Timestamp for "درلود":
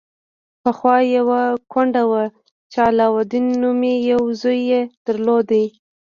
5.05-5.49